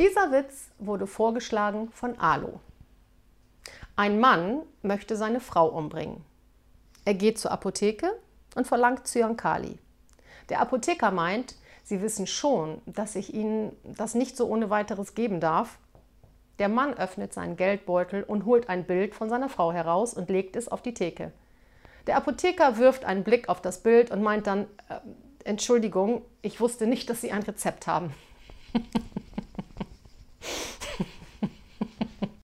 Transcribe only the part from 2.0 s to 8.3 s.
Alo. Ein Mann möchte seine Frau umbringen. Er geht zur Apotheke